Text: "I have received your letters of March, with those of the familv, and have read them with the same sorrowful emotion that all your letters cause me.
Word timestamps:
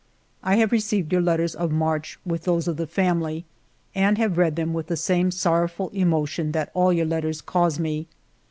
"I 0.41 0.55
have 0.55 0.71
received 0.71 1.13
your 1.13 1.21
letters 1.21 1.53
of 1.53 1.71
March, 1.71 2.17
with 2.25 2.45
those 2.45 2.67
of 2.67 2.77
the 2.77 2.87
familv, 2.87 3.43
and 3.93 4.17
have 4.17 4.35
read 4.39 4.55
them 4.55 4.73
with 4.73 4.87
the 4.87 4.97
same 4.97 5.29
sorrowful 5.29 5.89
emotion 5.89 6.53
that 6.53 6.71
all 6.73 6.91
your 6.91 7.05
letters 7.05 7.39
cause 7.39 7.77
me. 7.77 8.07